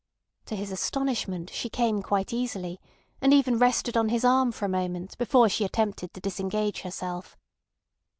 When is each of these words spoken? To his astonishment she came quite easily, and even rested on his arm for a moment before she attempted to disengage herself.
To 0.47 0.55
his 0.55 0.71
astonishment 0.71 1.51
she 1.51 1.69
came 1.69 2.01
quite 2.01 2.33
easily, 2.33 2.79
and 3.21 3.31
even 3.31 3.59
rested 3.59 3.95
on 3.95 4.09
his 4.09 4.25
arm 4.25 4.51
for 4.51 4.65
a 4.65 4.67
moment 4.67 5.15
before 5.19 5.47
she 5.47 5.63
attempted 5.63 6.11
to 6.15 6.19
disengage 6.19 6.81
herself. 6.81 7.37